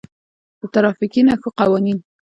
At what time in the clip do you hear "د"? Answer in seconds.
0.59-0.61